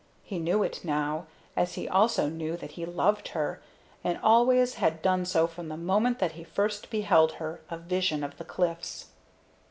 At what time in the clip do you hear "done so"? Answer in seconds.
5.03-5.45